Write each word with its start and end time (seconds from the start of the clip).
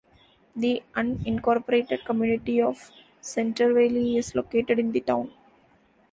The 0.55 0.81
unincorporated 0.95 2.05
community 2.05 2.59
of 2.59 2.91
Centerville 3.21 4.17
is 4.17 4.33
located 4.33 4.79
in 4.79 4.91
the 4.93 5.01
town. 5.01 5.31